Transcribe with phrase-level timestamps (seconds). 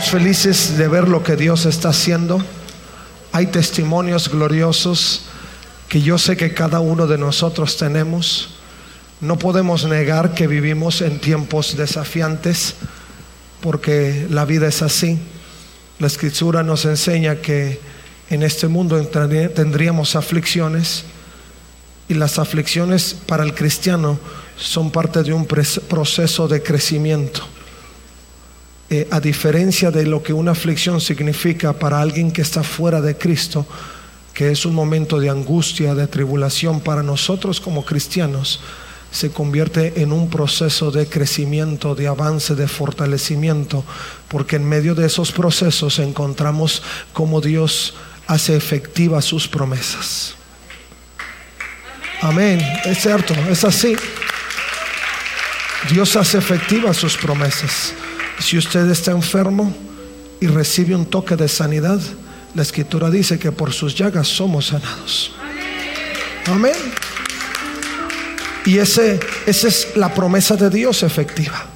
[0.00, 2.42] Felices de ver lo que Dios está haciendo.
[3.30, 5.24] Hay testimonios gloriosos
[5.88, 8.54] que yo sé que cada uno de nosotros tenemos.
[9.20, 12.74] No podemos negar que vivimos en tiempos desafiantes
[13.60, 15.18] porque la vida es así.
[15.98, 17.78] La escritura nos enseña que
[18.30, 21.04] en este mundo tendríamos aflicciones
[22.08, 24.18] y las aflicciones para el cristiano
[24.56, 27.46] son parte de un proceso de crecimiento.
[28.92, 33.16] Eh, a diferencia de lo que una aflicción significa para alguien que está fuera de
[33.16, 33.66] Cristo,
[34.34, 38.60] que es un momento de angustia, de tribulación, para nosotros como cristianos
[39.10, 43.82] se convierte en un proceso de crecimiento, de avance, de fortalecimiento,
[44.28, 46.82] porque en medio de esos procesos encontramos
[47.14, 47.94] cómo Dios
[48.26, 50.34] hace efectivas sus promesas.
[52.20, 53.96] Amén, es cierto, es así.
[55.88, 57.94] Dios hace efectivas sus promesas.
[58.42, 59.72] Si usted está enfermo
[60.40, 62.00] y recibe un toque de sanidad,
[62.54, 65.32] la escritura dice que por sus llagas somos sanados.
[66.46, 66.74] Amén.
[68.66, 71.66] Y ese, esa es la promesa de Dios efectiva.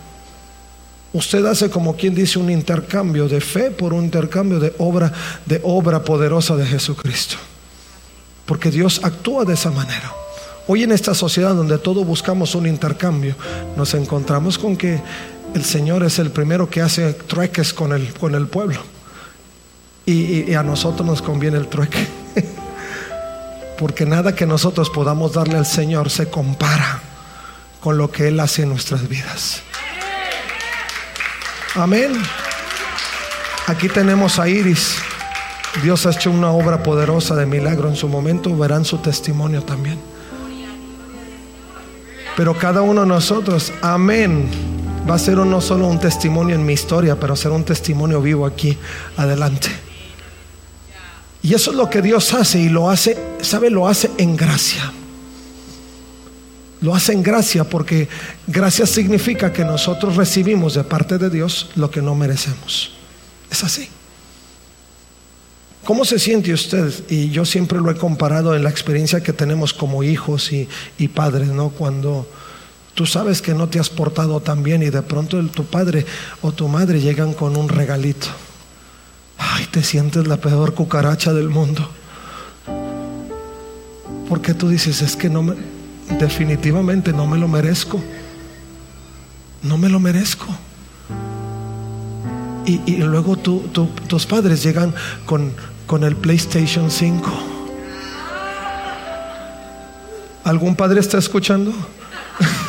[1.13, 5.13] Usted hace como quien dice un intercambio de fe por un intercambio de obra,
[5.47, 7.37] de obra poderosa de Jesucristo.
[8.45, 10.13] Porque Dios actúa de esa manera.
[10.69, 13.37] Hoy en esta sociedad donde todos buscamos un intercambio,
[13.77, 15.01] nos encontramos con que
[15.55, 18.81] el Señor es el primero que hace trueques con el, con el pueblo.
[20.05, 22.07] Y, a nosotros nos conviene el trueque.
[23.79, 27.01] Porque nada que nosotros podamos darle al Señor se compara
[27.81, 29.63] con lo que Él hace en nuestras vidas.
[31.75, 32.13] Amén.
[33.67, 34.97] Aquí tenemos a Iris.
[35.83, 38.57] Dios ha hecho una obra poderosa de milagro en su momento.
[38.57, 39.99] Verán su testimonio también.
[42.37, 44.76] Pero cada uno de nosotros, amén
[45.09, 48.47] va a ser no solo un testimonio en mi historia, pero ser un testimonio vivo
[48.47, 48.77] aquí
[49.17, 49.69] adelante.
[51.43, 53.71] Y eso es lo que Dios hace y lo hace, ¿sabe?
[53.71, 54.93] Lo hace en gracia.
[56.81, 58.09] Lo hace en gracia porque
[58.47, 62.93] gracia significa que nosotros recibimos de parte de Dios lo que no merecemos.
[63.51, 63.89] Es así.
[65.85, 66.93] ¿Cómo se siente usted?
[67.09, 70.69] Y yo siempre lo he comparado en la experiencia que tenemos como hijos y,
[70.99, 71.69] y padres, ¿no?
[71.69, 72.29] Cuando
[72.97, 76.07] Tú sabes que no te has portado tan bien y de pronto tu padre
[76.41, 78.29] o tu madre llegan con un regalito.
[79.37, 81.87] Ay, te sientes la peor cucaracha del mundo.
[84.31, 85.57] Porque tú dices, es que no me,
[86.19, 88.03] definitivamente no me lo merezco.
[89.63, 90.47] No me lo merezco.
[92.65, 94.95] Y, luego tus padres llegan
[95.27, 95.53] con,
[95.87, 97.31] con el PlayStation 5.
[100.45, 101.75] ¿Algún padre está escuchando?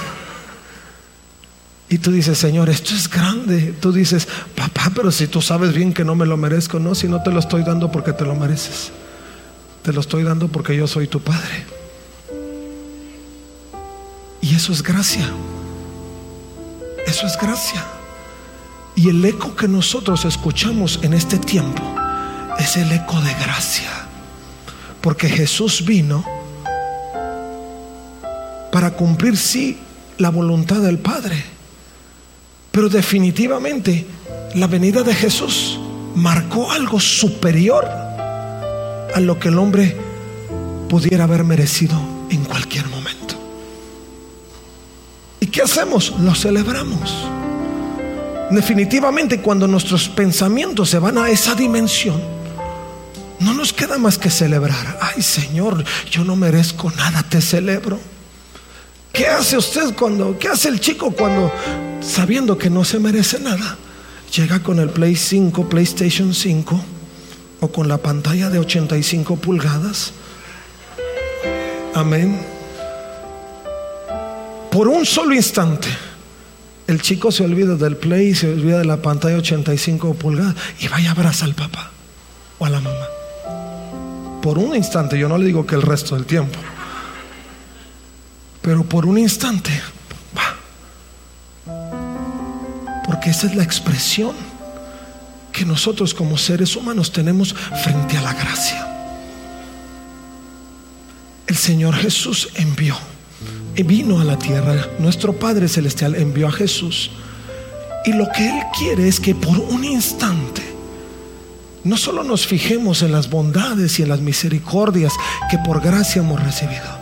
[1.90, 3.74] Y tú dices, Señor, esto es grande.
[3.80, 7.08] Tú dices, papá, pero si tú sabes bien que no me lo merezco, no, si
[7.08, 8.92] no te lo estoy dando porque te lo mereces.
[9.84, 11.66] Te lo estoy dando porque yo soy tu Padre.
[14.42, 15.30] Y eso es gracia.
[17.06, 17.86] Eso es gracia.
[18.96, 21.84] Y el eco que nosotros escuchamos en este tiempo
[22.60, 23.90] es el eco de gracia.
[25.00, 26.26] Porque Jesús vino
[28.74, 29.80] para cumplir, sí,
[30.18, 31.57] la voluntad del Padre
[32.72, 34.06] pero definitivamente
[34.56, 35.80] la venida de Jesús
[36.16, 39.96] marcó algo superior a lo que el hombre
[40.90, 43.36] pudiera haber merecido en cualquier momento.
[45.40, 46.14] ¿Y qué hacemos?
[46.20, 47.28] Lo celebramos.
[48.50, 52.22] Definitivamente cuando nuestros pensamientos se van a esa dimensión,
[53.40, 54.98] no nos queda más que celebrar.
[55.02, 58.00] Ay Señor, yo no merezco nada, te celebro.
[59.12, 61.52] ¿Qué hace usted cuando, qué hace el chico cuando,
[62.08, 63.78] sabiendo que no se merece nada,
[64.36, 66.82] llega con el Play 5, PlayStation 5
[67.60, 70.14] o con la pantalla de 85 pulgadas?
[71.94, 72.40] Amén.
[74.72, 75.88] Por un solo instante,
[76.88, 80.88] el chico se olvida del Play, se olvida de la pantalla de 85 pulgadas y
[80.88, 81.92] vaya a abrazar al papá
[82.58, 83.08] o a la mamá.
[84.42, 86.58] Por un instante, yo no le digo que el resto del tiempo.
[88.62, 89.72] Pero por un instante,
[93.28, 94.32] Esa es la expresión
[95.52, 97.54] que nosotros como seres humanos tenemos
[97.84, 98.88] frente a la gracia.
[101.46, 102.98] El Señor Jesús envió
[103.76, 104.88] y vino a la tierra.
[105.00, 107.12] Nuestro Padre Celestial envió a Jesús.
[108.06, 110.64] Y lo que Él quiere es que por un instante
[111.84, 115.12] no solo nos fijemos en las bondades y en las misericordias
[115.52, 116.98] que por gracia hemos recibido,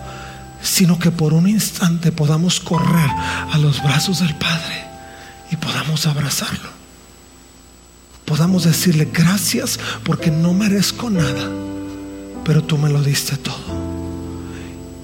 [0.63, 3.12] sino que por un instante podamos correr
[3.51, 4.84] a los brazos del Padre
[5.51, 6.69] y podamos abrazarlo.
[8.25, 11.50] Podamos decirle gracias porque no merezco nada,
[12.44, 13.86] pero tú me lo diste todo.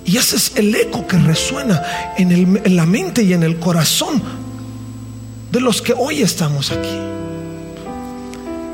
[0.04, 1.82] Y ese es el eco que resuena
[2.18, 4.22] en, la mente y en el corazón
[5.52, 6.98] de los que hoy estamos aquí.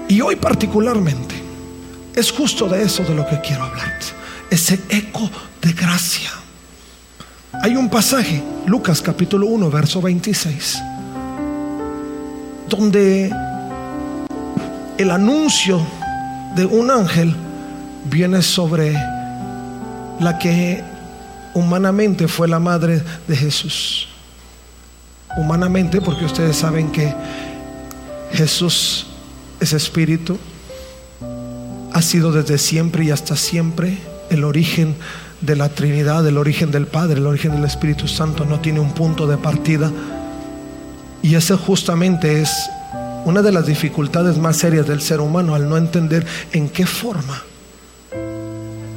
[0.07, 1.35] Y hoy particularmente
[2.15, 3.99] es justo de eso de lo que quiero hablar.
[4.49, 5.29] Ese eco
[5.61, 6.31] de gracia.
[7.61, 10.79] Hay un pasaje, Lucas capítulo 1, verso 26,
[12.69, 13.31] donde
[14.97, 15.81] el anuncio
[16.55, 17.35] de un ángel
[18.05, 18.93] viene sobre
[20.19, 20.83] la que
[21.53, 24.07] humanamente fue la madre de Jesús.
[25.37, 27.13] Humanamente porque ustedes saben que
[28.31, 29.07] Jesús
[29.59, 30.37] es espíritu,
[31.93, 33.97] ha sido desde siempre y hasta siempre
[34.29, 34.95] el origen
[35.41, 38.91] de la Trinidad, el origen del Padre, el origen del Espíritu Santo, no tiene un
[38.91, 39.91] punto de partida.
[41.27, 42.69] Y ese justamente es
[43.25, 47.43] una de las dificultades más serias del ser humano al no entender en qué forma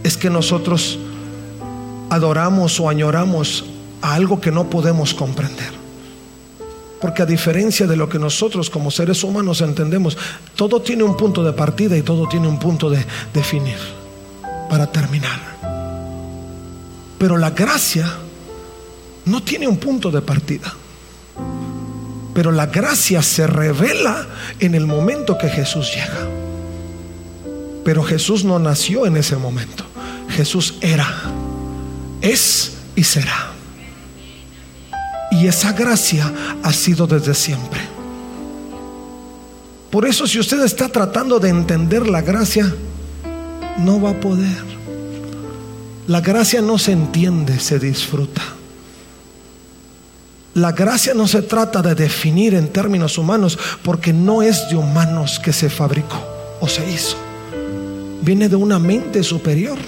[0.05, 0.97] es que nosotros
[2.09, 3.65] adoramos o añoramos
[4.01, 5.73] a algo que no podemos comprender.
[7.01, 10.17] Porque a diferencia de lo que nosotros como seres humanos entendemos,
[10.55, 13.05] todo tiene un punto de partida y todo tiene un punto de
[13.35, 13.79] definir
[14.69, 15.41] para terminar.
[17.19, 18.09] Pero la gracia
[19.25, 20.73] no tiene un punto de partida.
[22.35, 24.27] Pero la gracia se revela
[24.59, 26.29] en el momento que Jesús llega.
[27.85, 29.85] Pero Jesús no nació en ese momento.
[30.29, 31.09] Jesús era
[32.21, 33.53] es y será.
[35.31, 36.33] Y esa gracia
[36.63, 37.81] ha sido desde siempre.
[39.91, 42.73] Por eso si usted está tratando de entender la gracia,
[43.79, 44.71] no va a poder.
[46.07, 48.43] La gracia no se entiende, se disfruta.
[50.55, 55.39] La gracia no se trata de definir en términos humanos porque no es de humanos
[55.39, 56.21] que se fabricó
[56.61, 57.17] o se hizo.
[58.23, 59.79] Viene de una mente superior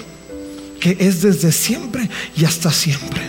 [0.79, 3.21] que es desde siempre y hasta siempre.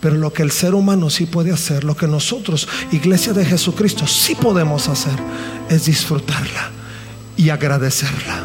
[0.00, 4.06] Pero lo que el ser humano sí puede hacer, lo que nosotros, Iglesia de Jesucristo,
[4.06, 5.18] sí podemos hacer,
[5.68, 6.70] es disfrutarla
[7.36, 8.42] y agradecerla.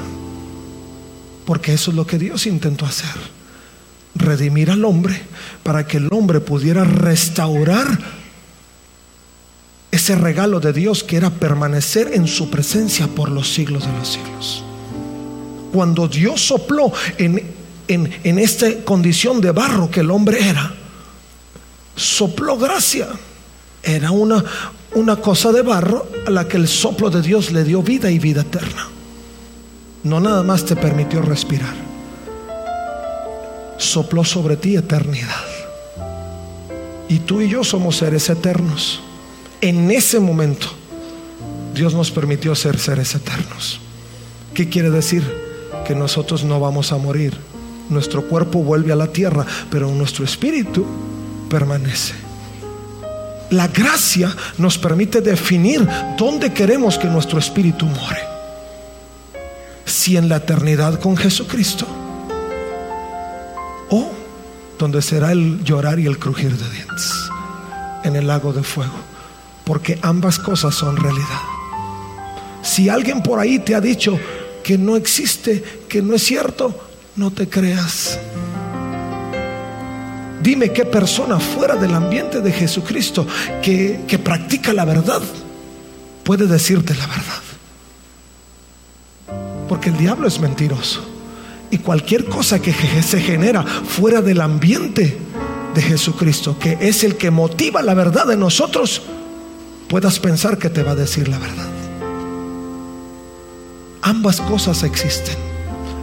[1.46, 3.41] Porque eso es lo que Dios intentó hacer.
[4.16, 5.22] Redimir al hombre
[5.64, 7.88] para que el hombre pudiera restaurar
[9.92, 14.08] ese regalo de Dios que era permanecer en su presencia por los siglos de los
[14.08, 14.64] siglos.
[15.74, 17.42] Cuando Dios sopló en,
[17.88, 20.74] en, esta condición de barro que el hombre era,
[21.96, 23.08] sopló gracia.
[23.84, 24.44] Era una,
[24.96, 28.20] una cosa de barro a la que el soplo de Dios le dio vida y
[28.20, 28.88] vida eterna.
[30.04, 31.91] No nada más te permitió respirar.
[33.82, 35.46] Sopló sobre ti eternidad.
[37.10, 39.02] Y tú y yo somos seres eternos.
[39.60, 40.68] En ese momento,
[41.74, 43.80] Dios nos permitió ser seres eternos.
[44.54, 45.24] ¿Qué quiere decir?
[45.86, 47.36] que nosotros no vamos a morir.
[47.90, 50.86] Nuestro cuerpo vuelve a la tierra, pero nuestro espíritu
[51.50, 52.14] permanece.
[53.50, 55.86] La gracia nos permite definir
[56.18, 58.22] dónde queremos que nuestro espíritu more.
[59.84, 61.86] Si en la eternidad con Jesucristo
[64.82, 67.14] donde será el llorar y el crujir de dientes
[68.04, 68.96] en el lago de fuego.
[69.64, 71.42] Porque ambas cosas son realidad.
[72.64, 74.20] Si alguien por ahí te ha dicho,
[74.64, 78.18] que no existe, que no es cierto, no te creas.
[80.42, 83.28] Dime qué persona fuera del ambiente de Jesucristo
[83.62, 85.22] que, que practica la verdad
[86.24, 87.44] puede decirte la verdad.
[89.70, 91.11] Porque el diablo es mentiroso.
[91.72, 95.18] Y cualquier cosa que se genera fuera del ambiente
[95.74, 99.02] de Jesucristo, que es el que motiva la verdad de nosotros,
[99.88, 101.68] puedas pensar que te va a decir la verdad.
[104.02, 105.38] Ambas cosas existen,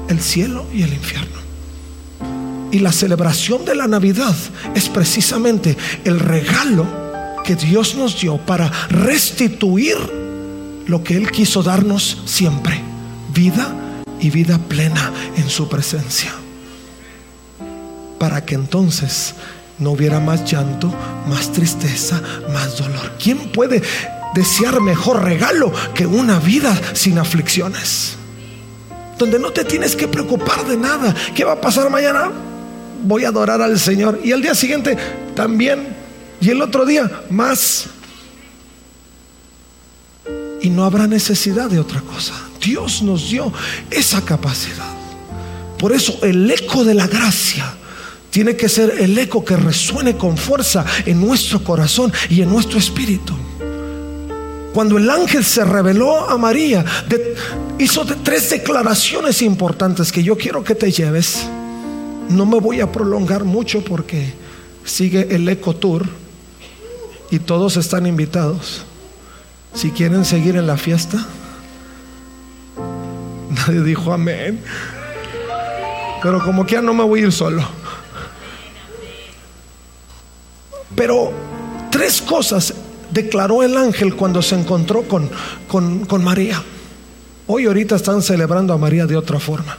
[0.09, 1.39] el cielo y el infierno.
[2.71, 4.35] Y la celebración de la Navidad
[4.75, 6.87] es precisamente el regalo
[7.45, 9.97] que Dios nos dio para restituir
[10.87, 12.81] lo que Él quiso darnos siempre,
[13.35, 13.75] vida
[14.21, 16.33] y vida plena en su presencia.
[18.19, 19.35] Para que entonces
[19.79, 20.93] no hubiera más llanto,
[21.29, 22.21] más tristeza,
[22.53, 23.13] más dolor.
[23.19, 23.83] ¿Quién puede
[24.35, 28.17] desear mejor regalo que una vida sin aflicciones.
[29.19, 31.15] Donde no te tienes que preocupar de nada.
[31.35, 32.31] ¿Qué va a pasar mañana?
[33.03, 34.21] Voy a adorar al Señor.
[34.23, 34.97] Y el día siguiente
[35.35, 35.89] también.
[36.41, 37.89] Y el otro día más.
[40.61, 42.35] Y no habrá necesidad de otra cosa.
[42.61, 43.53] Dios nos dio
[43.91, 44.93] esa capacidad.
[45.79, 47.75] Por eso el eco de la gracia
[48.31, 52.79] tiene que ser el eco que resuene con fuerza en nuestro corazón y en nuestro
[52.79, 53.35] espíritu.
[54.75, 56.85] Cuando el ángel se reveló a María,
[57.79, 61.47] hizo tres declaraciones importantes que yo quiero que te lleves.
[62.29, 64.35] No me voy a prolongar mucho porque
[64.85, 66.07] sigue el Eco Tour
[67.31, 68.85] y todos están invitados.
[69.75, 71.25] Si quieren seguir en la fiesta,
[73.51, 74.61] nadie dijo amén.
[76.23, 77.63] Pero como que no me voy a ir solo.
[80.95, 81.33] Pero
[81.91, 82.75] tres cosas
[83.11, 85.31] declaró el ángel cuando se encontró con,
[85.69, 86.63] con, María.
[87.47, 89.77] Hoy ahorita están celebrando a María de otra forma,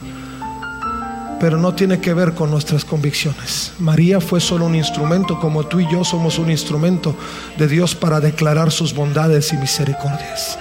[1.40, 3.72] pero no tiene que ver con nuestras convicciones.
[3.78, 7.16] María fue solo un instrumento, como tú y yo somos un instrumento
[7.56, 10.58] de Dios para declarar sus bondades y misericordias.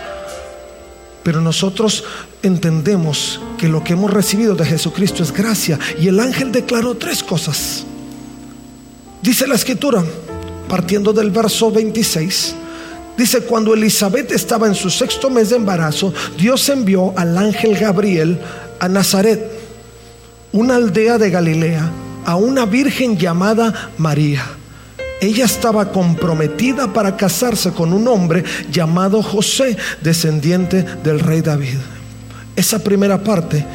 [1.22, 2.06] Pero nosotros
[2.42, 5.78] entendemos que lo que hemos recibido de Jesucristo es gracia.
[6.00, 7.84] Y el ángel declaró tres cosas.
[9.22, 10.04] Dice la escritura,
[10.70, 12.56] partiendo del verso 26.
[13.18, 18.40] Dice, cuando Elizabeth estaba en su sexto mes de embarazo, Dios envió al ángel Gabriel
[18.80, 19.59] a Nazaret,
[20.52, 21.90] una aldea de Galilea,
[22.26, 24.44] a una virgen llamada María.
[25.22, 31.78] Ella estaba comprometida para casarse con un hombre llamado José, descendiente del rey David.
[32.56, 33.66] Esa primera parte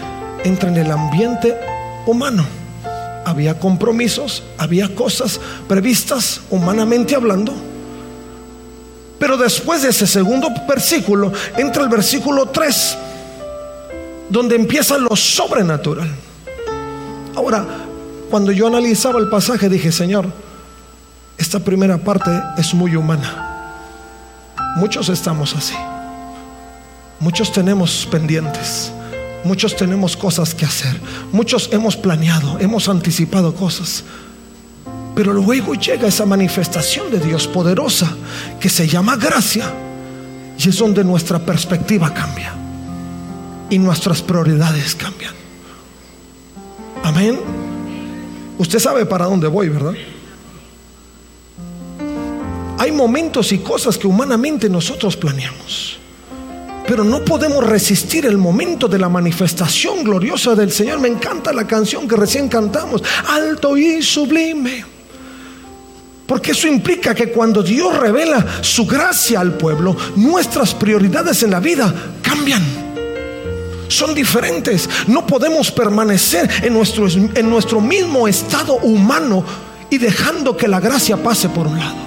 [0.44, 1.54] entra en el ambiente
[2.06, 2.44] humano
[3.24, 7.52] había compromisos, había cosas previstas humanamente hablando.
[9.18, 12.98] Pero después de ese segundo versículo entra el versículo 3,
[14.28, 16.10] donde empieza lo sobrenatural.
[17.36, 17.66] Ahora,
[18.30, 20.26] cuando yo analizaba el pasaje dije, Señor,
[21.36, 23.54] esta primera parte es muy humana.
[24.76, 25.74] Muchos estamos así.
[27.20, 28.92] Muchos tenemos pendientes.
[29.44, 30.98] Muchos tenemos cosas que hacer.
[31.32, 34.04] Muchos hemos planeado, hemos anticipado cosas.
[35.14, 38.10] Pero luego llega esa manifestación de Dios poderosa
[38.58, 39.72] que se llama gracia.
[40.58, 42.52] Y es donde nuestra perspectiva cambia.
[43.70, 45.43] Y nuestras prioridades cambian.
[47.14, 47.38] Amén.
[48.58, 49.94] Usted sabe para dónde voy, ¿verdad?
[52.76, 55.98] Hay momentos y cosas que humanamente nosotros planeamos.
[56.88, 60.98] Pero no podemos resistir el momento de la manifestación gloriosa del Señor.
[60.98, 64.84] Me encanta la canción que recién cantamos, alto y sublime.
[66.26, 71.60] Porque eso implica que cuando Dios revela su gracia al pueblo, nuestras prioridades en la
[71.60, 72.83] vida cambian.
[73.88, 74.88] Son diferentes.
[75.06, 79.44] No podemos permanecer en nuestro, en nuestro mismo estado humano
[79.90, 82.04] y dejando que la gracia pase por un lado.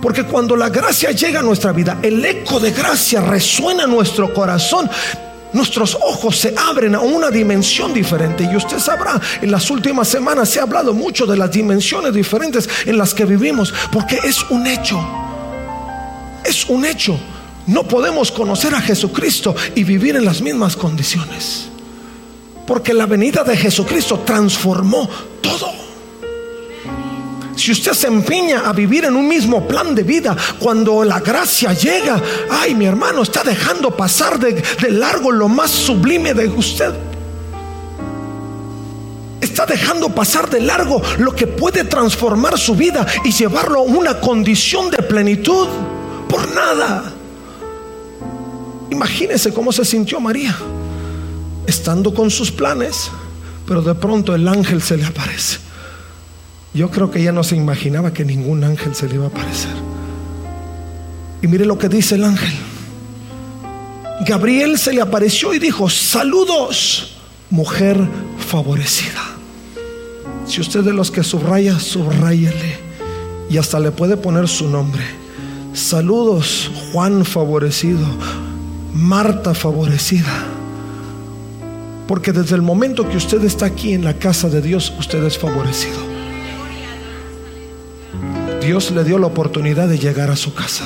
[0.00, 4.32] Porque cuando la gracia llega a nuestra vida, el eco de gracia resuena en nuestro
[4.32, 4.88] corazón.
[5.52, 8.48] Nuestros ojos se abren a una dimensión diferente.
[8.50, 12.68] Y usted sabrá, en las últimas semanas se ha hablado mucho de las dimensiones diferentes
[12.86, 13.74] en las que vivimos.
[13.90, 14.98] Porque es un hecho.
[16.44, 17.18] Es un hecho.
[17.68, 21.68] No podemos conocer a Jesucristo y vivir en las mismas condiciones.
[22.66, 25.08] Porque la venida de Jesucristo transformó
[25.42, 25.68] todo.
[27.56, 31.74] Si usted se empeña a vivir en un mismo plan de vida, cuando la gracia
[31.74, 36.92] llega, ay, mi hermano, está dejando pasar de, largo lo más sublime de usted
[39.40, 44.20] está dejando pasar de largo lo que puede transformar su vida y llevarlo a una
[44.20, 45.66] condición de plenitud
[46.28, 47.17] por nada.
[48.90, 50.56] Imagínese cómo se sintió María,
[51.66, 53.10] estando con sus planes,
[53.66, 55.58] pero de pronto el ángel se le aparece.
[56.74, 59.72] Yo creo que ella no se imaginaba que ningún ángel se le iba a aparecer.
[61.42, 62.52] Y mire lo que dice el ángel.
[64.26, 67.16] Gabriel se le apareció y dijo, saludos,
[67.50, 67.98] mujer
[68.48, 69.22] favorecida.
[70.46, 72.78] Si usted de los que subraya, subrayele.
[73.50, 75.02] Y hasta le puede poner su nombre.
[75.72, 78.06] Saludos, Juan favorecido,
[78.98, 80.44] Marta favorecida.
[82.08, 85.38] Porque desde el momento que usted está aquí en la casa de Dios, usted es
[85.38, 86.00] favorecido.
[88.60, 90.82] Dios le dio la oportunidad de llegar a su casa.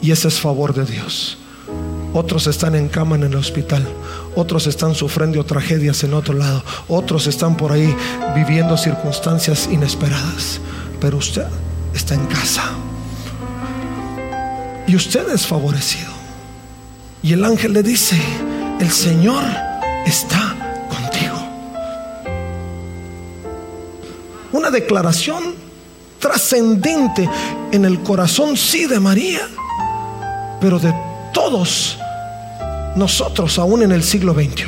[0.00, 1.36] Y ese es favor de Dios.
[2.14, 3.86] Otros están en cama en el hospital.
[4.34, 6.64] Otros están sufriendo tragedias en otro lado.
[6.88, 7.94] Otros están por ahí
[8.34, 10.58] viviendo circunstancias inesperadas.
[11.02, 11.44] Pero usted
[11.92, 12.62] está en casa.
[14.86, 16.09] Y usted es favorecido.
[17.22, 18.16] Y el ángel le dice,
[18.80, 19.44] el Señor
[20.06, 20.56] está
[20.88, 21.36] contigo.
[24.52, 25.54] Una declaración
[26.18, 27.28] trascendente
[27.72, 29.46] en el corazón, sí, de María,
[30.60, 30.94] pero de
[31.32, 31.98] todos
[32.96, 34.64] nosotros aún en el siglo XXI.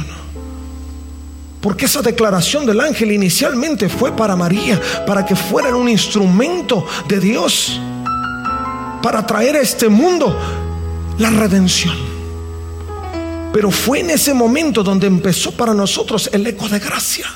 [1.61, 7.21] Porque esa declaración del ángel inicialmente fue para María, para que fuera un instrumento de
[7.21, 7.81] Dios,
[9.03, 10.37] para traer a este mundo
[11.19, 12.12] la redención.
[13.53, 17.27] Pero fue en ese momento donde empezó para nosotros el eco de gracia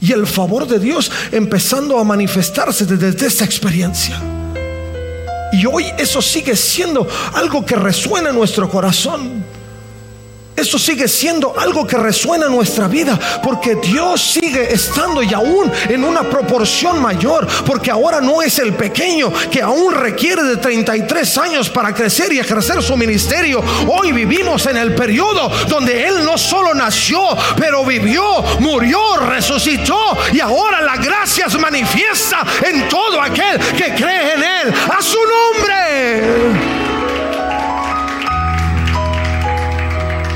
[0.00, 4.20] y el favor de Dios empezando a manifestarse desde esa experiencia.
[5.52, 9.44] Y hoy eso sigue siendo algo que resuena en nuestro corazón.
[10.58, 15.70] Eso sigue siendo algo que resuena en nuestra vida porque Dios sigue estando y aún
[15.88, 21.38] en una proporción mayor porque ahora no es el pequeño que aún requiere de 33
[21.38, 23.62] años para crecer y ejercer su ministerio.
[23.86, 27.20] Hoy vivimos en el periodo donde Él no solo nació,
[27.56, 28.98] pero vivió, murió,
[29.28, 34.74] resucitó y ahora la gracia se manifiesta en todo aquel que cree en Él.
[34.96, 36.77] A su nombre.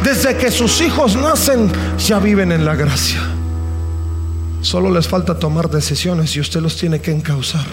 [0.04, 3.20] Desde que sus hijos nacen, ya viven en la gracia.
[4.60, 7.66] Solo les falta tomar decisiones y usted los tiene que encauzar.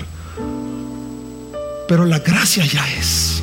[1.87, 3.41] Pero la gracia ya es.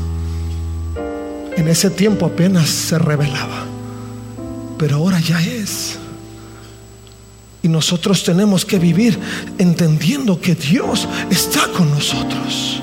[1.56, 3.64] En ese tiempo apenas se revelaba,
[4.78, 5.98] pero ahora ya es.
[7.62, 9.18] Y nosotros tenemos que vivir
[9.58, 12.82] entendiendo que Dios está con nosotros.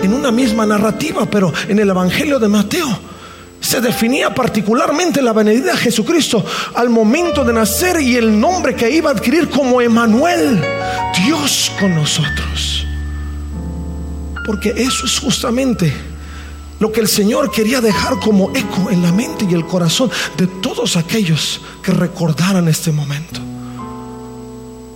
[0.00, 3.10] En una misma narrativa, pero en el Evangelio de Mateo
[3.60, 8.90] se definía particularmente la venida de Jesucristo al momento de nacer y el nombre que
[8.90, 10.62] iba a adquirir como Emanuel,
[11.24, 12.86] Dios con nosotros.
[14.46, 15.92] Porque eso es justamente
[16.78, 20.46] lo que el Señor quería dejar como eco en la mente y el corazón de
[20.46, 23.40] todos aquellos que recordaran este momento.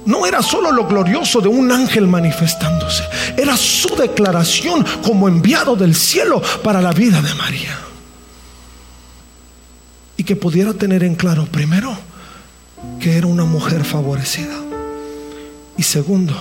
[0.07, 3.05] No era solo lo glorioso de un ángel manifestándose,
[3.37, 7.85] era su declaración como enviado del cielo para la vida de María
[10.17, 11.97] y que pudiera tener en claro, primero,
[13.01, 14.57] que era una mujer favorecida
[15.77, 16.35] y segundo,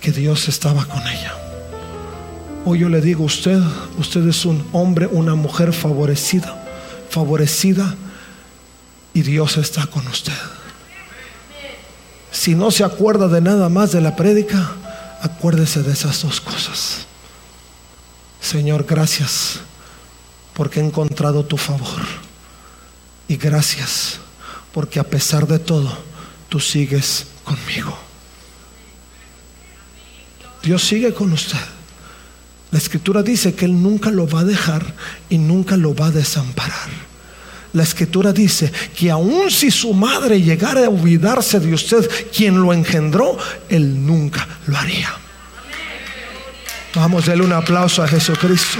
[0.00, 1.34] que Dios estaba con ella.
[2.64, 3.60] Hoy yo le digo a usted,
[3.98, 6.56] usted es un hombre, una mujer favorecida,
[7.10, 7.94] favorecida
[9.12, 10.32] y Dios está con usted.
[12.30, 14.72] Si no se acuerda de nada más de la prédica,
[15.22, 17.06] acuérdese de esas dos cosas.
[18.40, 19.60] Señor, gracias
[20.52, 22.02] porque he encontrado tu favor.
[23.28, 24.18] Y gracias
[24.72, 25.96] porque a pesar de todo,
[26.48, 27.96] tú sigues conmigo.
[30.62, 31.58] Dios sigue con usted.
[32.70, 34.84] La escritura dice que Él nunca lo va a dejar
[35.28, 36.88] y nunca lo va a desamparar.
[37.72, 42.72] La escritura dice que aun si su madre llegara a olvidarse de usted, quien lo
[42.72, 43.36] engendró,
[43.68, 45.12] Él nunca lo haría.
[46.94, 48.78] Vamos a darle un aplauso a Jesucristo.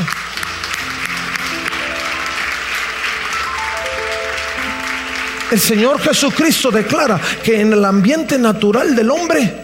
[5.55, 9.55] El Señor Jesucristo declara que en el ambiente natural del hombre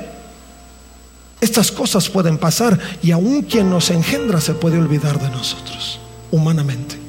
[1.40, 5.98] estas cosas pueden pasar y aún quien nos engendra se puede olvidar de nosotros,
[6.30, 6.99] humanamente.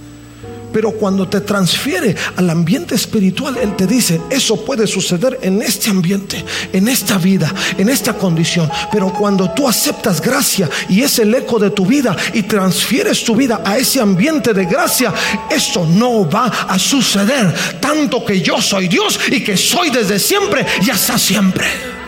[0.72, 5.90] Pero cuando te transfiere al ambiente espiritual, Él te dice, eso puede suceder en este
[5.90, 8.70] ambiente, en esta vida, en esta condición.
[8.92, 13.36] Pero cuando tú aceptas gracia y es el eco de tu vida y transfieres tu
[13.36, 15.14] vida a ese ambiente de gracia,
[15.50, 17.54] esto no va a suceder.
[17.80, 22.01] Tanto que yo soy Dios y que soy desde siempre y hasta siempre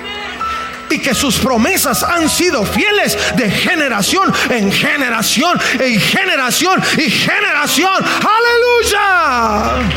[0.93, 7.95] y que sus promesas han sido fieles de generación en generación en generación y generación.
[8.37, 9.89] Aleluya.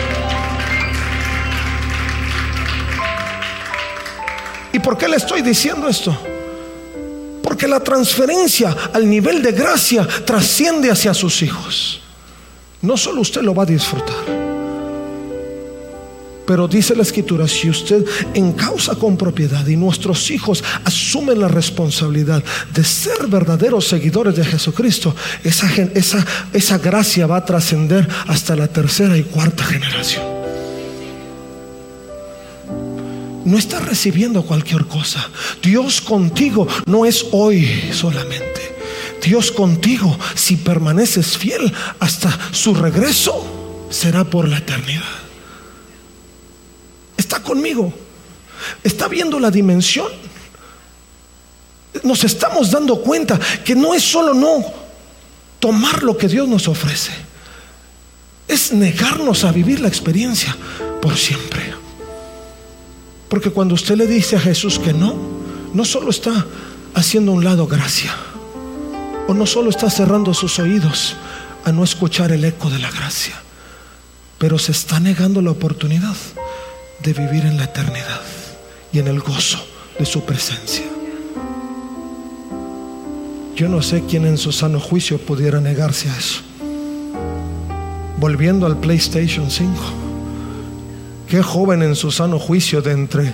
[4.72, 6.16] ¿Y por qué le estoy diciendo esto?
[7.42, 12.02] Porque la transferencia al nivel de gracia trasciende hacia sus hijos.
[12.82, 14.35] No solo usted lo va a disfrutar
[16.46, 22.42] pero dice la escritura, si usted encausa con propiedad y nuestros hijos asumen la responsabilidad
[22.72, 25.68] de ser verdaderos seguidores de Jesucristo, esa,
[26.52, 30.24] esa, gracia va a trascender hasta la tercera y cuarta generación.
[33.44, 35.28] No está recibiendo cualquier cosa.
[35.62, 38.46] Dios contigo no es hoy solamente.
[39.22, 43.44] Dios contigo, si permaneces fiel hasta su regreso,
[43.90, 45.25] será por la eternidad
[47.46, 47.92] conmigo.
[48.82, 50.08] Está viendo la dimensión.
[52.02, 54.62] nos estamos dando cuenta que no es solo no
[55.58, 57.12] tomar lo que Dios nos ofrece,
[58.46, 60.54] es negarnos a vivir la experiencia
[61.00, 61.74] por siempre.
[63.28, 65.16] Porque cuando usted le dice a Jesús que no,
[65.72, 66.46] no solo está
[66.94, 68.14] haciendo un lado gracia,
[69.26, 71.16] o no solo está cerrando sus oídos
[71.64, 73.34] a no escuchar el eco de la gracia,
[74.38, 76.14] pero se está negando la oportunidad
[77.02, 78.22] de vivir en la eternidad
[78.92, 79.58] y en el gozo
[79.98, 80.84] de su presencia.
[83.54, 86.42] Yo no sé quién en su sano juicio pudiera negarse a eso.
[88.18, 89.72] Volviendo al PlayStation 5,
[91.28, 93.32] qué joven en su sano juicio de entre,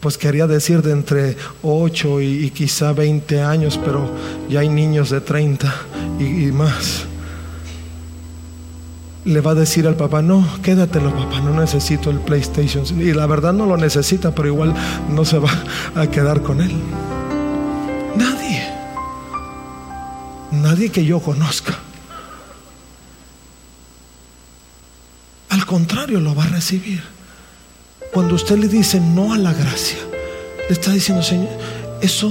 [0.00, 4.10] pues quería decir de entre 8 y, quizá 20 años, pero
[4.50, 5.74] ya hay niños de 30
[6.18, 7.06] y, y más
[9.24, 12.84] le va a decir al papá, no, quédatelo papá, no necesito el PlayStation.
[13.00, 14.74] Y la verdad no lo necesita, pero igual
[15.08, 15.50] no se va
[15.94, 16.72] a quedar con él.
[18.16, 18.62] Nadie.
[20.52, 21.78] Nadie que yo conozca.
[25.48, 27.02] Al contrario, lo va a recibir.
[28.12, 29.98] Cuando usted le dice no a la gracia,
[30.68, 31.48] le está diciendo, Señor,
[32.00, 32.30] eso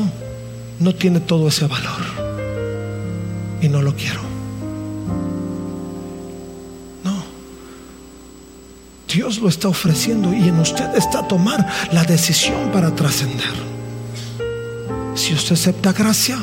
[0.79, 2.01] no tiene todo ese valor.
[3.61, 4.32] Y no lo quiero.
[9.13, 13.53] Dios lo está ofreciendo y en usted está tomar la decisión para trascender.
[15.13, 16.39] Si usted acepta gracia,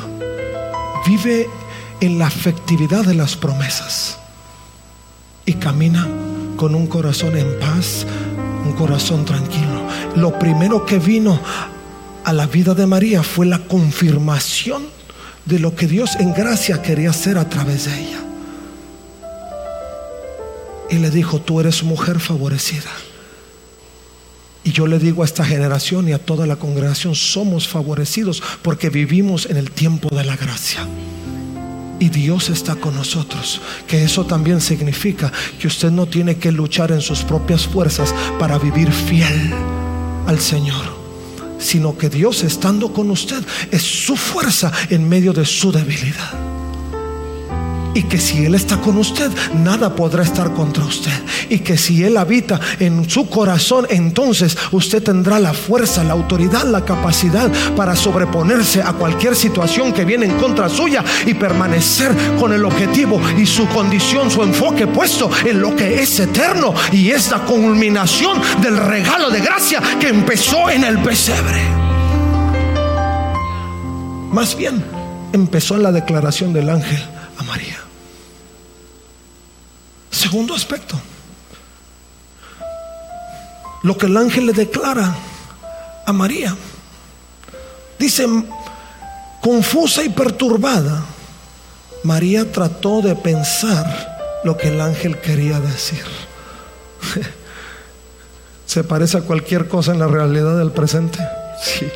[1.05, 1.49] vive
[1.99, 4.17] en la afectividad de las promesas
[5.45, 6.07] y camina
[6.55, 8.05] con un corazón en paz,
[8.65, 9.85] un corazón tranquilo.
[10.15, 11.41] Lo primero que vino
[12.23, 14.83] a la vida de María fue la confirmación
[15.45, 18.30] de lo que Dios en gracia quería hacer a través de ella
[20.91, 22.91] y le dijo, tú eres mujer favorecida.
[24.63, 28.89] Y yo le digo a esta generación y a toda la congregación, somos favorecidos porque
[28.89, 30.85] vivimos en el tiempo de la gracia.
[31.97, 33.61] Y Dios está con nosotros.
[33.87, 38.59] Que eso también significa que usted no tiene que luchar en sus propias fuerzas para
[38.59, 39.53] vivir fiel
[40.27, 40.99] al Señor.
[41.57, 46.50] Sino que Dios estando con usted es su fuerza en medio de su debilidad
[47.93, 51.11] y que si Él está con usted, nada podrá estar contra usted.
[51.49, 56.63] Y que si Él habita en su corazón, entonces usted tendrá la fuerza, la autoridad,
[56.63, 62.53] la capacidad para sobreponerse a cualquier situación que viene en contra suya y permanecer con
[62.53, 67.29] el objetivo y su condición, su enfoque puesto en lo que es eterno y es
[67.31, 71.61] la culminación del regalo de gracia que empezó en el pesebre.
[74.31, 74.83] Más bien,
[75.33, 77.03] empezó en la declaración del ángel
[77.37, 77.80] a María.
[80.21, 81.01] Segundo aspecto,
[83.81, 85.15] lo que el ángel le declara
[86.05, 86.55] a María.
[87.97, 88.27] Dice,
[89.41, 91.03] confusa y perturbada,
[92.03, 96.03] María trató de pensar lo que el ángel quería decir.
[98.67, 101.17] ¿Se parece a cualquier cosa en la realidad del presente?
[101.63, 101.87] Sí.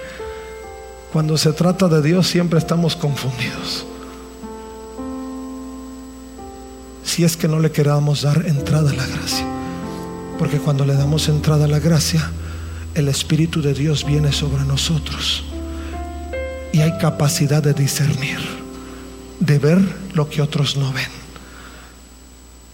[1.13, 3.85] Cuando se trata de Dios siempre estamos confundidos.
[7.15, 9.45] Si es que no le queramos dar entrada a la gracia.
[10.37, 12.29] Porque cuando le damos entrada a la gracia,
[12.93, 15.45] el Espíritu de Dios viene sobre nosotros.
[16.73, 18.39] Y hay capacidad de discernir,
[19.39, 19.79] de ver
[20.13, 21.07] lo que otros no ven,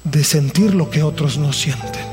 [0.06, 2.08] de sentir lo que otros no sienten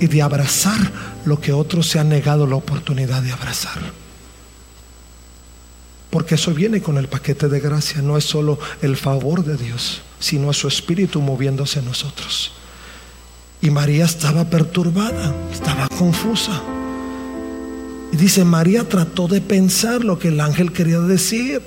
[0.00, 0.80] y de abrazar
[1.24, 3.78] lo que otros se han negado la oportunidad de abrazar.
[6.10, 10.02] Porque eso viene con el paquete de gracia, no es solo el favor de Dios
[10.18, 12.52] sino a su espíritu moviéndose nosotros.
[13.60, 16.62] Y María estaba perturbada, estaba confusa.
[18.12, 21.62] Y dice, María trató de pensar lo que el ángel quería decir.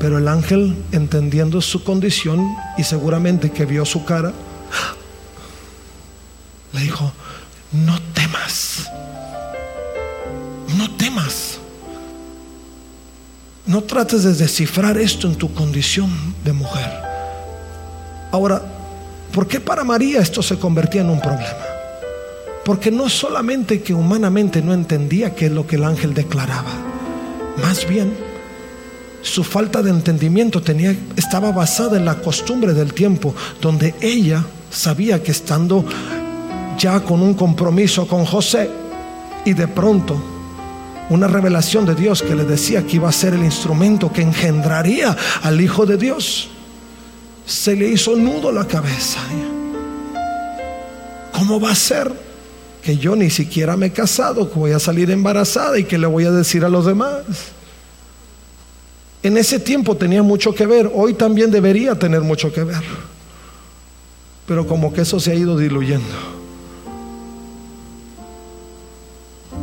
[0.00, 4.32] Pero el ángel, entendiendo su condición y seguramente que vio su cara,
[6.72, 7.12] le dijo,
[7.72, 8.90] no temas,
[10.76, 11.58] no temas.
[13.66, 16.10] No trates de descifrar esto en tu condición
[16.44, 17.13] de mujer.
[18.34, 18.60] Ahora,
[19.32, 21.54] ¿por qué para María esto se convertía en un problema?
[22.64, 26.72] Porque no solamente que humanamente no entendía qué es lo que el ángel declaraba,
[27.62, 28.12] más bien
[29.22, 35.22] su falta de entendimiento tenía, estaba basada en la costumbre del tiempo, donde ella sabía
[35.22, 35.84] que estando
[36.76, 38.68] ya con un compromiso con José
[39.44, 40.20] y de pronto
[41.08, 45.16] una revelación de Dios que le decía que iba a ser el instrumento que engendraría
[45.44, 46.48] al Hijo de Dios
[47.46, 49.20] se le hizo nudo la cabeza.
[51.32, 52.12] ¿Cómo va a ser
[52.84, 56.06] que yo ni siquiera me he casado, que voy a salir embarazada y que le
[56.06, 57.22] voy a decir a los demás.
[59.22, 62.82] En ese tiempo tenía mucho que ver, hoy también debería tener mucho que ver.
[64.46, 66.43] Pero como que eso se ha ido diluyendo.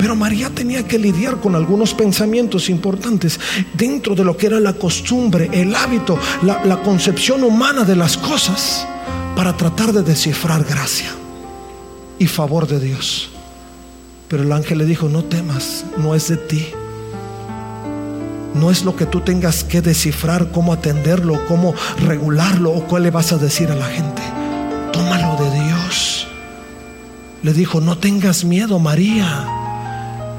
[0.02, 3.40] Pero María tenía que lidiar con algunos pensamientos importantes
[3.76, 8.88] dentro de lo que era la costumbre, el hábito, la, concepción humana de las cosas
[9.36, 11.12] para tratar de descifrar gracia
[12.18, 13.30] y favor de Dios.
[14.28, 16.66] Pero el ángel le dijo, no temas, no es de ti.
[18.56, 23.12] No es lo que tú tengas que descifrar, cómo atenderlo, cómo regularlo o cuál le
[23.12, 24.24] vas a decir a la gente.
[24.94, 26.28] Tómalo de Dios.
[27.44, 29.61] Le dijo, no tengas miedo, María.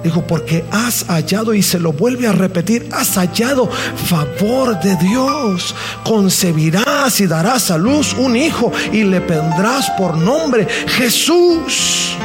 [0.02, 5.74] Dijo, porque has hallado, y se lo vuelve a repetir, has hallado favor de Dios.
[6.04, 12.16] Concebirás y darás a luz un hijo y le pondrás por nombre Jesús.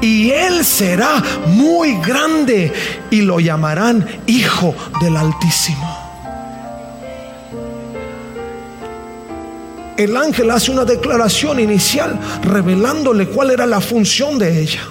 [0.00, 2.72] Y él será muy grande
[3.10, 6.06] y lo llamarán Hijo del Altísimo.
[9.96, 14.82] El ángel hace una declaración inicial revelándole cuál era la función de ella.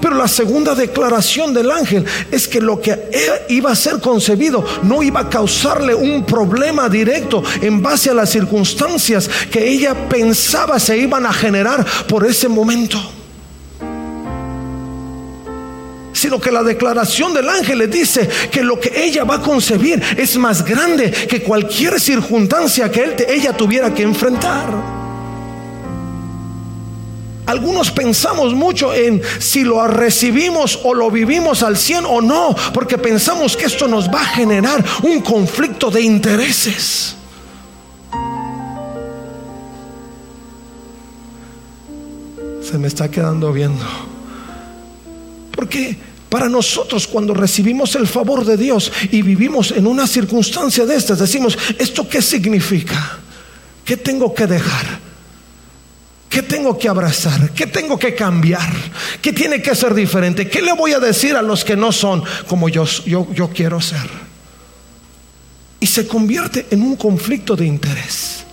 [0.00, 5.02] Pero la segunda declaración del ángel es que lo que iba a ser concebido no
[5.02, 10.96] iba a causarle un problema directo en base a las circunstancias que ella pensaba se
[10.96, 12.98] iban a generar por ese momento.
[16.12, 20.02] Sino que la declaración del ángel le dice que lo que ella va a concebir
[20.16, 24.97] es más grande que cualquier circunstancia que ella tuviera que enfrentar.
[27.48, 32.98] Algunos pensamos mucho en si lo recibimos o lo vivimos al 100 o no, porque
[32.98, 37.16] pensamos que esto nos va a generar un conflicto de intereses.
[42.62, 43.82] Se me está quedando viendo.
[45.50, 45.96] Porque
[46.28, 51.18] para nosotros cuando recibimos el favor de Dios y vivimos en una circunstancia de estas,
[51.18, 53.20] decimos, ¿esto qué significa?
[53.86, 55.07] ¿Qué tengo que dejar?
[56.28, 57.52] ¿Qué tengo que abrazar?
[57.52, 58.70] ¿Qué tengo que cambiar?
[59.22, 60.48] ¿Qué tiene que ser diferente?
[60.48, 63.80] ¿Qué le voy a decir a los que no son como yo, yo, yo quiero
[63.80, 64.08] ser?
[65.80, 68.44] Y se convierte en un conflicto de interés.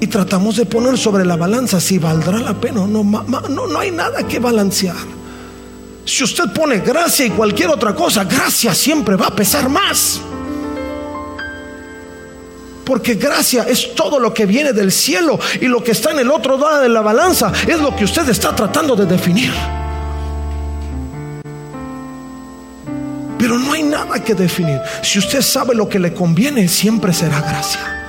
[0.00, 3.02] Y tratamos de poner sobre la balanza si valdrá la pena o no.
[3.02, 4.96] No, no hay nada que balancear.
[6.04, 10.20] Si usted pone gracia y cualquier otra cosa, gracia siempre va a pesar más.
[12.88, 16.30] Porque gracia es todo lo que viene del cielo y lo que está en el
[16.30, 19.52] otro lado de la balanza es lo que usted está tratando de definir.
[23.38, 24.80] Pero no hay nada que definir.
[25.02, 28.07] Si usted sabe lo que le conviene, siempre será gracia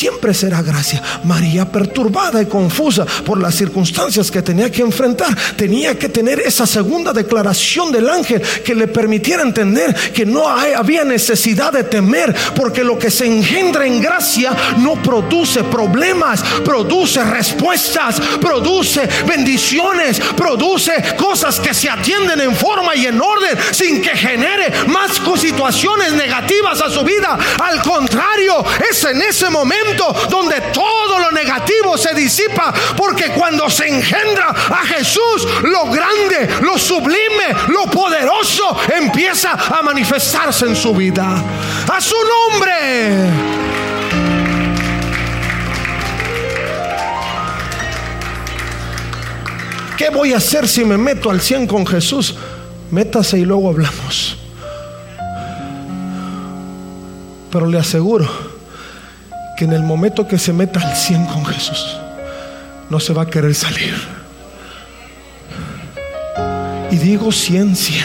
[0.00, 1.02] siempre será gracia.
[1.24, 6.66] María, perturbada y confusa por las circunstancias que tenía que enfrentar, tenía que tener esa
[6.66, 12.82] segunda declaración del ángel que le permitiera entender que no había necesidad de temer, porque
[12.82, 21.60] lo que se engendra en gracia no produce problemas, produce respuestas, produce bendiciones, produce cosas
[21.60, 26.90] que se atienden en forma y en orden sin que genere más situaciones negativas a
[26.90, 27.38] su vida.
[27.62, 33.88] Al contrario, es en ese momento donde todo lo negativo se disipa, porque cuando se
[33.88, 41.42] engendra a Jesús, lo grande, lo sublime, lo poderoso empieza a manifestarse en su vida.
[41.88, 42.16] A su
[42.50, 43.30] nombre.
[49.96, 52.34] ¿Qué voy a hacer si me meto al 100 con Jesús?
[52.90, 54.38] Métase y luego hablamos.
[57.50, 58.49] Pero le aseguro
[59.60, 61.98] que en el momento que se meta al 100 con Jesús,
[62.88, 63.92] no se va a querer salir.
[66.90, 68.04] Y digo 100, 100.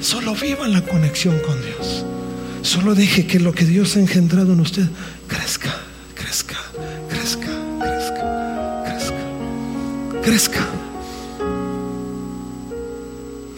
[0.00, 2.04] Solo viva la conexión con Dios.
[2.62, 4.88] Solo deje que lo que Dios ha engendrado en usted
[5.26, 5.76] crezca,
[6.28, 6.56] crezca,
[7.08, 7.48] crezca,
[7.80, 10.60] crezca, crezca, crezca.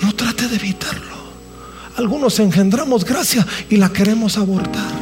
[0.00, 1.16] No trate de evitarlo.
[1.96, 4.92] Algunos engendramos gracia y la queremos abortar.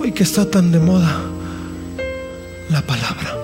[0.00, 1.20] Hoy que está tan de moda
[2.70, 3.36] la palabra.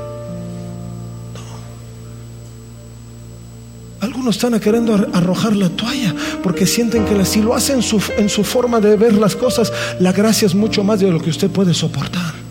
[4.01, 8.31] Algunos están queriendo arrojar la toalla porque sienten que si lo hacen en su, en
[8.31, 9.71] su forma de ver las cosas,
[10.01, 12.42] la gracia es mucho más de lo que usted puede soportar.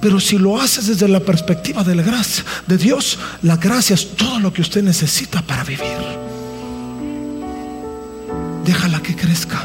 [0.00, 4.16] Pero si lo haces desde la perspectiva de la gracia de Dios, la gracia es
[4.16, 5.96] todo lo que usted necesita para vivir.
[8.64, 9.64] Déjala que crezca.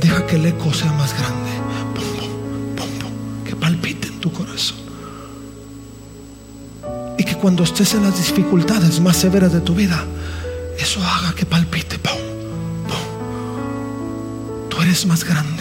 [0.00, 1.50] Deja que el eco sea más grande.
[3.44, 4.84] que palpite en tu corazón
[7.44, 10.02] cuando estés en las dificultades más severas de tu vida,
[10.78, 11.98] eso haga que palpite.
[14.70, 15.53] Tú eres más grande.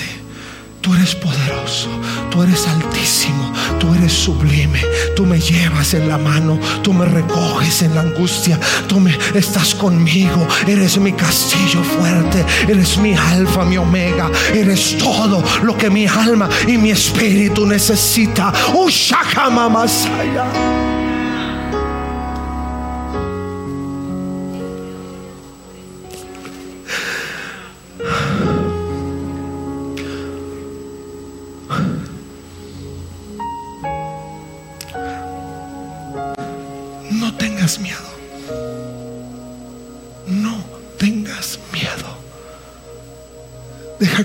[1.04, 1.90] Eres poderoso,
[2.32, 4.80] tú eres altísimo, tú eres sublime,
[5.18, 9.76] tú me llevas en la mano, tú me recoges en la angustia, tú me estás
[9.76, 16.08] conmigo, eres mi castillo fuerte, eres mi alfa, mi omega, eres todo lo que mi
[16.08, 18.54] alma y mi espíritu necesita.
[18.74, 21.03] Ushaka Masaya.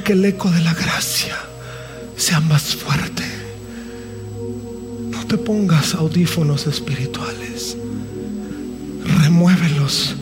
[0.09, 1.37] Que el eco de la gracia
[2.16, 3.25] sea más fuerte.
[5.11, 7.77] No te pongas audífonos espirituales.
[9.21, 10.14] Remuévelos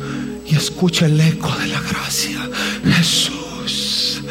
[0.45, 2.51] y escucha el eco de la gracia.
[2.97, 4.23] Jesús,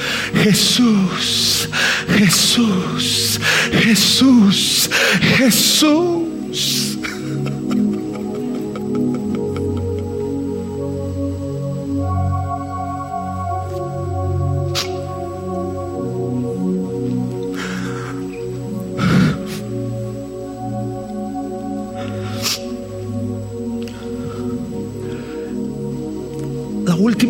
[0.43, 1.69] Jesús,
[2.09, 3.39] Jesús,
[3.71, 4.89] Jesús,
[5.37, 6.84] Jesús.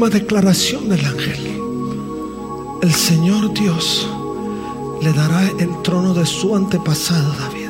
[0.09, 1.61] Declaración del ángel.
[2.81, 4.07] El Señor Dios
[5.01, 7.69] le dará el trono de su antepasado David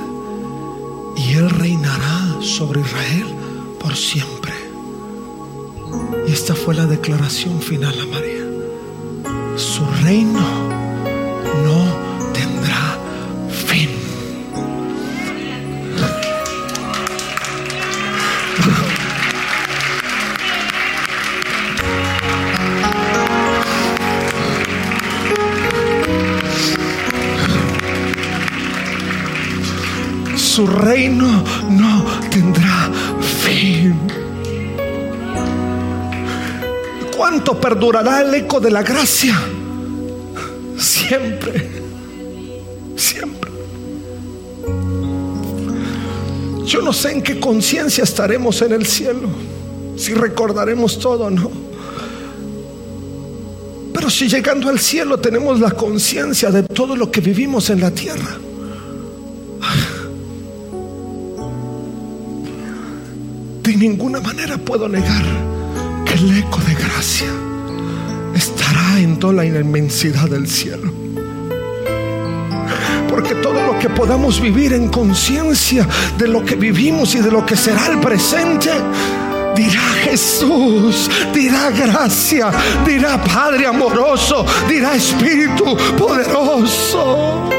[1.17, 3.25] y él reinará sobre Israel
[3.79, 4.53] por siempre.
[6.27, 8.45] Y esta fue la declaración final a María.
[9.55, 10.74] Su reino
[30.55, 32.89] su reino no tendrá
[33.43, 33.93] fin.
[37.17, 39.37] ¿Cuánto perdurará el eco de la gracia?
[40.77, 41.69] Siempre,
[42.95, 43.51] siempre.
[46.65, 49.27] Yo no sé en qué conciencia estaremos en el cielo,
[49.97, 51.51] si recordaremos todo o no.
[53.93, 57.91] Pero si llegando al cielo tenemos la conciencia de todo lo que vivimos en la
[57.91, 58.37] tierra,
[63.75, 65.25] de ninguna manera puedo negar
[66.05, 67.27] que el eco de gracia
[68.33, 70.93] estará en toda la inmensidad del cielo.
[73.09, 75.85] Porque todo lo que podamos vivir en conciencia
[76.17, 78.71] de lo que vivimos y de lo que será el presente,
[79.57, 82.51] dirá Jesús, dirá gracia,
[82.85, 87.54] dirá Padre amoroso, dirá Espíritu poderoso.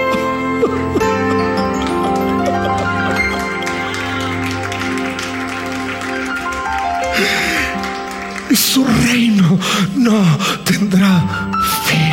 [8.77, 9.59] Su reino
[9.97, 10.23] no
[10.63, 11.51] tendrá
[11.87, 12.13] fin.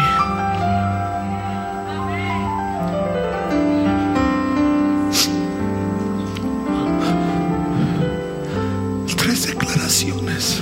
[9.18, 10.62] Tres declaraciones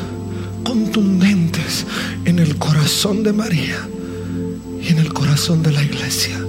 [0.63, 1.85] contundentes
[2.25, 3.87] en el corazón de María
[4.81, 6.43] y en el corazón de la iglesia.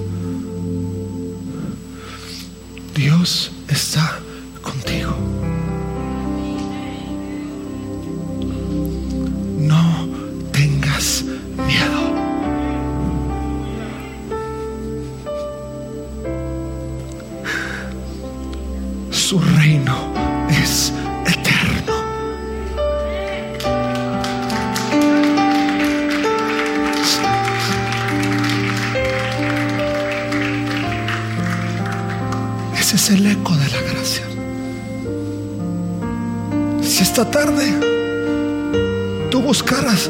[2.95, 4.19] Dios está
[4.63, 5.52] contigo.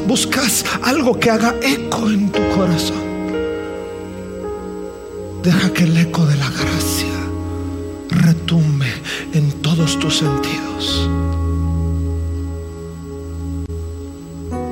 [0.06, 3.02] Buscas algo que haga eco en tu corazón,
[5.42, 7.14] deja que el eco de la gracia
[8.08, 8.86] retumbe
[9.34, 11.10] en todos tus sentidos.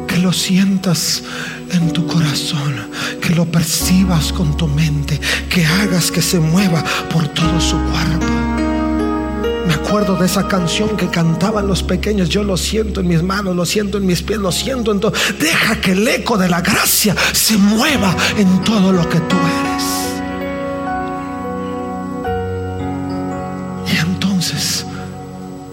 [0.08, 1.22] Que lo sientas
[1.72, 2.74] en tu corazón,
[3.20, 5.20] que lo percibas con tu mente,
[5.50, 6.82] que hagas que se mueva
[10.02, 12.28] De esa canción que cantaban los pequeños.
[12.28, 15.12] Yo lo siento en mis manos, lo siento en mis pies, lo siento en todo.
[15.38, 19.84] Deja que el eco de la gracia se mueva en todo lo que tú eres.
[23.94, 24.84] Y entonces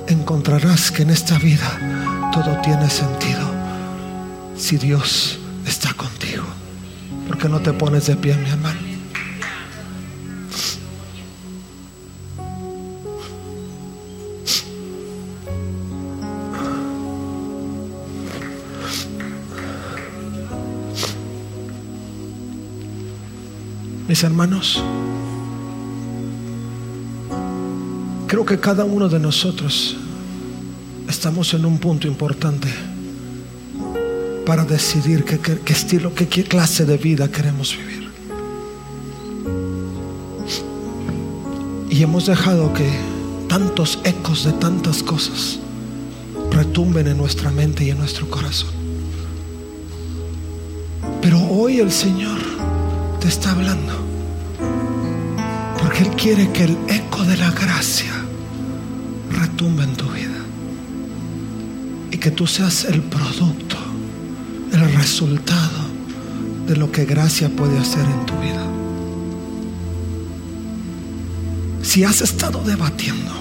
[0.06, 3.42] encontrarás que en esta vida todo tiene sentido
[4.56, 6.46] si Dios está contigo.
[7.28, 8.79] ¿Por qué no te pones de pie, mi hermano?
[24.24, 24.84] Hermanos,
[28.28, 29.96] creo que cada uno de nosotros
[31.08, 32.68] estamos en un punto importante
[34.46, 38.10] para decidir qué, estilo, qué clase de vida queremos vivir.
[41.90, 42.90] Y hemos dejado que
[43.48, 45.60] tantos ecos de tantas cosas
[46.52, 48.72] retumben en nuestra mente y en nuestro corazón.
[51.22, 52.40] Pero hoy el Señor
[53.22, 54.09] te está hablando.
[56.00, 58.14] Él quiere que el eco de la gracia
[59.32, 60.40] retumbe en tu vida.
[62.10, 63.76] Y que tú seas el producto,
[64.72, 65.90] el resultado
[66.66, 68.66] de lo que gracia puede hacer en tu vida.
[71.82, 73.34] Si has estado debatiendo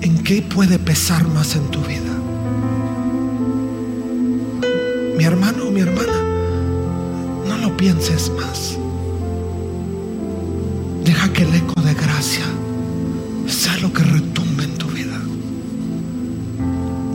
[0.00, 2.12] en qué puede pesar más en tu vida,
[5.18, 6.22] mi hermano o mi hermana,
[7.48, 8.78] no lo pienses más.
[11.22, 12.44] Deja que el eco de gracia
[13.46, 15.16] sea lo que retumbe en tu vida.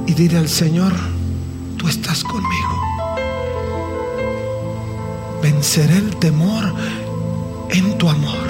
[0.06, 0.94] Y dile al Señor,
[1.76, 2.82] tú estás conmigo.
[5.44, 6.74] Venceré el temor
[7.70, 8.48] en tu amor.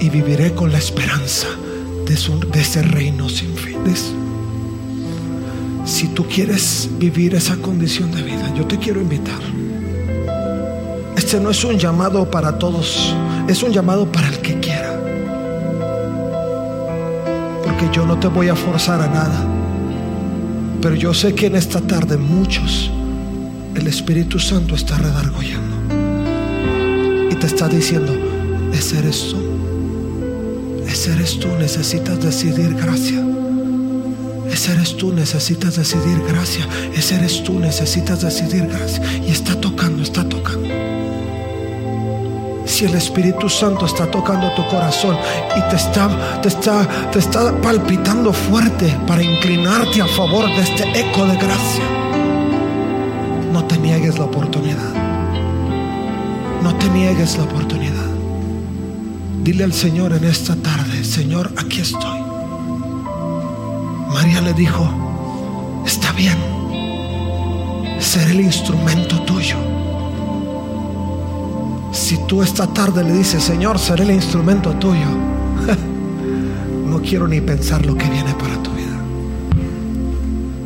[0.00, 1.46] Y viviré con la esperanza
[2.04, 3.84] de, su- de ese reino sin fin.
[3.84, 4.14] De ese-
[5.84, 9.38] si tú quieres vivir esa condición de vida, yo te quiero invitar.
[11.16, 13.14] Este no es un llamado para todos,
[13.48, 14.98] es un llamado para el que quiera.
[17.64, 19.46] Porque yo no te voy a forzar a nada.
[20.80, 22.90] Pero yo sé que en esta tarde muchos,
[23.74, 25.76] el Espíritu Santo está redargoyando.
[27.30, 28.12] Y te está diciendo,
[28.72, 29.36] ese eres tú.
[30.86, 33.24] Ese eres tú, necesitas decidir gracia.
[34.50, 36.66] Ese eres tú, necesitas decidir gracia.
[36.94, 39.02] Ese eres tú, necesitas decidir gracia.
[39.26, 40.68] Y está tocando, está tocando.
[42.64, 45.16] Si el Espíritu Santo está tocando tu corazón
[45.56, 50.84] y te está, te está, te está palpitando fuerte para inclinarte a favor de este
[50.98, 51.84] eco de gracia,
[53.52, 54.94] no te niegues la oportunidad.
[56.62, 58.06] No te niegues la oportunidad.
[59.42, 62.20] Dile al Señor en esta tarde, Señor, aquí estoy.
[64.08, 66.38] María le dijo, está bien,
[67.98, 69.71] seré el instrumento tuyo.
[71.92, 75.06] Si tú esta tarde le dices, Señor, seré el instrumento tuyo,
[76.86, 78.98] no quiero ni pensar lo que viene para tu vida.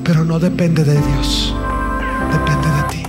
[0.05, 1.53] Pero no depende de Dios,
[2.33, 3.03] depende de ti.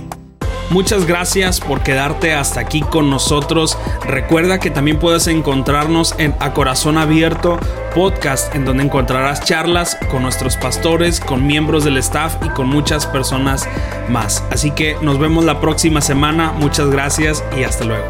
[0.70, 3.78] Muchas gracias por quedarte hasta aquí con nosotros.
[4.04, 7.60] Recuerda que también puedes encontrarnos en A Corazón Abierto
[7.98, 13.08] podcast, en donde encontrarás charlas con nuestros pastores, con miembros del staff y con muchas
[13.08, 13.68] personas
[14.08, 14.44] más.
[14.52, 16.52] Así que nos vemos la próxima semana.
[16.52, 18.06] Muchas gracias y hasta luego.